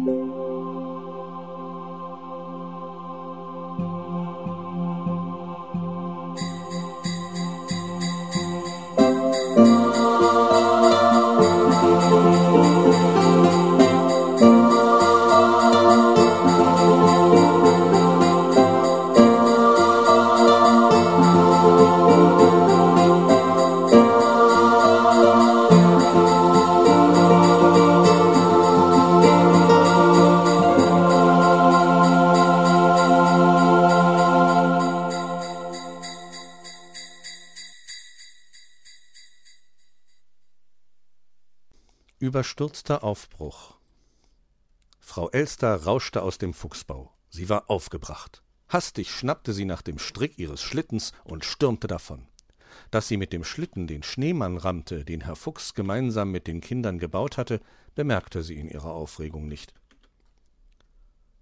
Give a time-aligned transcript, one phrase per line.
[0.00, 0.79] Música
[42.20, 43.78] Überstürzter Aufbruch
[44.98, 47.14] Frau Elster rauschte aus dem Fuchsbau.
[47.30, 48.42] Sie war aufgebracht.
[48.68, 52.26] Hastig schnappte sie nach dem Strick ihres Schlittens und stürmte davon.
[52.90, 56.98] Dass sie mit dem Schlitten den Schneemann rammte, den Herr Fuchs gemeinsam mit den Kindern
[56.98, 57.58] gebaut hatte,
[57.94, 59.72] bemerkte sie in ihrer Aufregung nicht.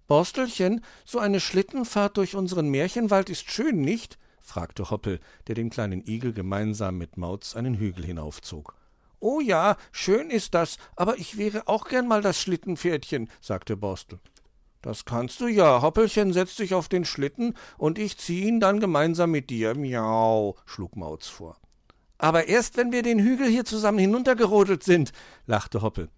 [0.07, 4.17] Borstelchen, so eine Schlittenfahrt durch unseren Märchenwald ist schön, nicht?
[4.39, 8.78] fragte Hoppel, der den kleinen Igel gemeinsam mit Mauz einen Hügel hinaufzog.
[9.19, 14.19] Oh ja, schön ist das, aber ich wäre auch gern mal das Schlittenpferdchen, sagte Borstel.
[14.81, 15.81] Das kannst du ja.
[15.81, 19.75] Hoppelchen setzt sich auf den Schlitten und ich zieh ihn dann gemeinsam mit dir.
[19.75, 21.57] Miau, schlug Mauz vor.
[22.17, 25.11] Aber erst, wenn wir den Hügel hier zusammen hinuntergerodelt sind,
[25.45, 26.09] lachte Hoppel.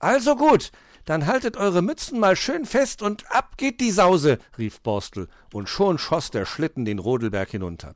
[0.00, 0.72] Also gut,
[1.04, 5.68] dann haltet eure Mützen mal schön fest und ab geht die Sause, rief Borstel, und
[5.68, 7.94] schon schoss der Schlitten den Rodelberg hinunter.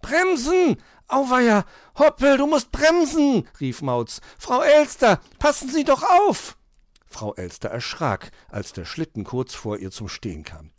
[0.00, 0.76] Bremsen!
[1.08, 1.64] Auweia!
[1.98, 3.48] Hoppel, du musst bremsen!
[3.60, 4.20] rief Mauz.
[4.38, 6.56] Frau Elster, passen Sie doch auf!
[7.06, 10.70] Frau Elster erschrak, als der Schlitten kurz vor ihr zum Stehen kam.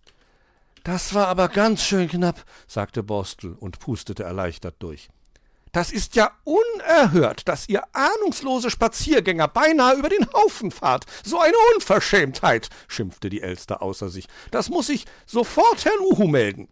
[0.83, 5.09] Das war aber ganz schön knapp, sagte Borstel und pustete erleichtert durch.
[5.71, 11.05] Das ist ja unerhört, dass ihr ahnungslose Spaziergänger beinahe über den Haufen fahrt.
[11.23, 14.27] So eine Unverschämtheit, schimpfte die Elster außer sich.
[14.51, 16.69] Das muss ich sofort Herrn Uhu melden.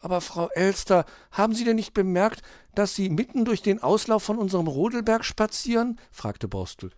[0.00, 2.42] Aber Frau Elster, haben Sie denn nicht bemerkt,
[2.74, 6.00] dass Sie mitten durch den Auslauf von unserem Rodelberg spazieren?
[6.10, 6.90] fragte Borstel.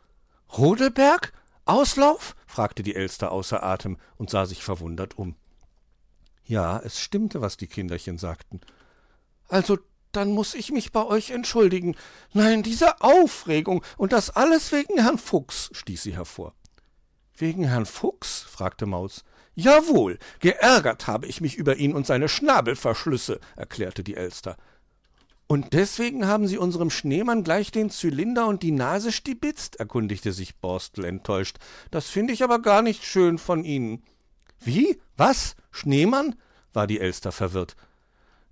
[0.57, 1.33] Rodelberg?
[1.65, 2.37] Auslauf?
[2.47, 5.35] fragte die Elster außer Atem und sah sich verwundert um.
[6.45, 8.61] Ja, es stimmte, was die Kinderchen sagten.
[9.49, 9.79] Also,
[10.13, 11.97] dann muss ich mich bei euch entschuldigen.
[12.33, 16.55] Nein, diese Aufregung und das alles wegen Herrn Fuchs, stieß sie hervor.
[17.37, 18.43] Wegen Herrn Fuchs?
[18.43, 19.25] fragte Maus.
[19.55, 24.57] Jawohl, geärgert habe ich mich über ihn und seine Schnabelverschlüsse, erklärte die Elster.
[25.47, 29.77] Und deswegen haben Sie unserem Schneemann gleich den Zylinder und die Nase stibitzt?
[29.77, 31.59] erkundigte sich Borstel enttäuscht.
[31.91, 34.03] Das finde ich aber gar nicht schön von Ihnen.
[34.61, 34.99] Wie?
[35.19, 35.55] Was?
[35.71, 36.37] Schneemann?
[36.73, 37.77] war die Elster verwirrt.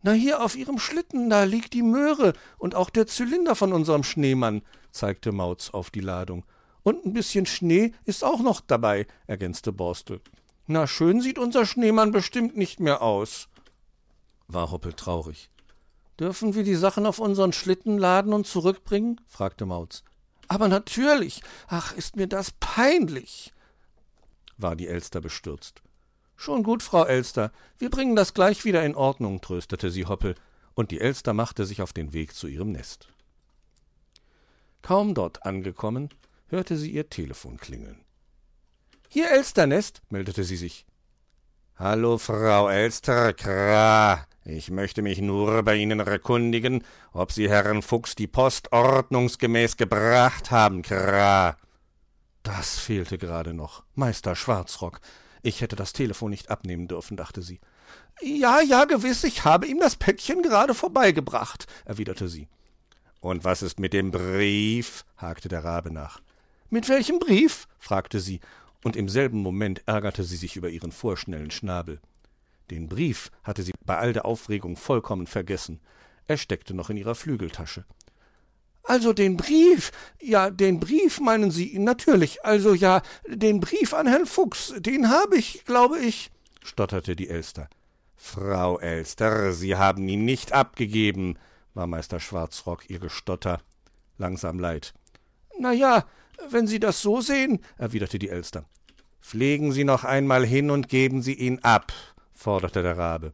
[0.03, 4.03] Na, hier auf Ihrem Schlitten, da liegt die Möhre und auch der Zylinder von unserem
[4.03, 4.61] Schneemann,
[4.93, 6.44] zeigte Mauz auf die Ladung.
[6.82, 10.21] Und ein bisschen Schnee ist auch noch dabei, ergänzte Borstel.
[10.72, 13.48] Na, schön sieht unser Schneemann bestimmt nicht mehr aus,
[14.47, 15.50] war Hoppel traurig.
[16.20, 19.20] Dürfen wir die Sachen auf unseren Schlitten laden und zurückbringen?
[19.26, 20.04] fragte Mauz.
[20.47, 21.42] Aber natürlich.
[21.66, 23.53] Ach, ist mir das peinlich,
[24.58, 25.82] war die Elster bestürzt.
[26.36, 27.50] Schon gut, Frau Elster.
[27.78, 30.37] Wir bringen das gleich wieder in Ordnung, tröstete sie Hoppel,
[30.75, 33.08] und die Elster machte sich auf den Weg zu ihrem Nest.
[34.82, 36.10] Kaum dort angekommen,
[36.47, 38.04] hörte sie ihr Telefon klingeln.
[39.12, 40.87] Hier Elsternest, meldete sie sich.
[41.75, 44.25] Hallo, Frau Elster, kra.
[44.44, 50.53] Ich möchte mich nur bei Ihnen erkundigen, ob Sie Herrn Fuchs die Post ordnungsgemäß gebracht
[50.53, 51.56] haben, kra.
[52.44, 53.82] Das fehlte gerade noch.
[53.97, 55.00] Meister Schwarzrock.
[55.43, 57.59] Ich hätte das Telefon nicht abnehmen dürfen, dachte sie.
[58.22, 62.47] Ja, ja, gewiss, ich habe ihm das Päckchen gerade vorbeigebracht, erwiderte sie.
[63.19, 65.04] Und was ist mit dem Brief?
[65.16, 66.20] hakte der Rabe nach.
[66.69, 67.66] Mit welchem Brief?
[67.81, 68.38] fragte sie
[68.85, 72.01] und im selben Moment ärgerte sie sich über ihren vorschnellen Schnabel.
[72.71, 75.81] Den Brief hatte sie bei all der Aufregung vollkommen vergessen.
[76.27, 77.85] Er steckte noch in ihrer Flügeltasche.
[78.83, 84.27] Also den Brief, ja, den Brief meinen Sie natürlich, also ja, den Brief an Herrn
[84.27, 86.31] Fuchs, den habe ich, glaube ich,
[86.62, 87.69] stotterte die Elster.
[88.17, 91.38] Frau Elster, Sie haben ihn nicht abgegeben,
[91.75, 93.61] war Meister Schwarzrock ihr Gestotter
[94.19, 94.94] langsam leid.
[95.59, 96.05] Na ja,
[96.48, 98.64] wenn Sie das so sehen, erwiderte die Elster.
[99.20, 101.92] Pflegen Sie noch einmal hin und geben Sie ihn ab,
[102.32, 103.32] forderte der Rabe.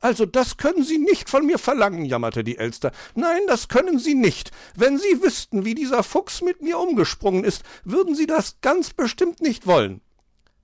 [0.00, 2.90] Also das können Sie nicht von mir verlangen, jammerte die Elster.
[3.14, 4.50] Nein, das können Sie nicht.
[4.74, 9.42] Wenn Sie wüssten, wie dieser Fuchs mit mir umgesprungen ist, würden Sie das ganz bestimmt
[9.42, 10.00] nicht wollen.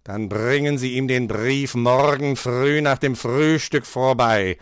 [0.04, 4.56] Dann bringen Sie ihm den Brief morgen früh nach dem Frühstück vorbei.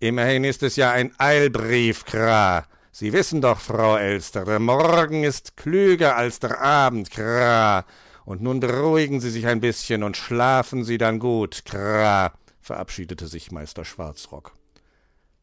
[0.00, 2.66] Immerhin ist es ja ein Eilbrief, Kra.
[2.98, 7.84] Sie wissen doch, Frau Elster, der Morgen ist klüger als der Abend, Kra.
[8.24, 11.66] Und nun beruhigen Sie sich ein bisschen und schlafen Sie dann gut.
[11.66, 12.32] Kra,
[12.62, 14.54] verabschiedete sich Meister Schwarzrock.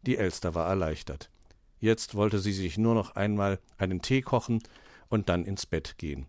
[0.01, 1.29] Die Elster war erleichtert.
[1.79, 4.63] Jetzt wollte sie sich nur noch einmal einen Tee kochen
[5.07, 6.25] und dann ins Bett gehen.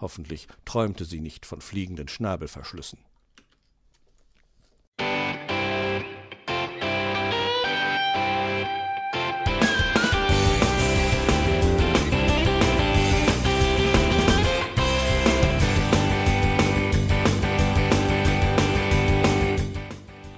[0.00, 2.98] Hoffentlich träumte sie nicht von fliegenden Schnabelverschlüssen.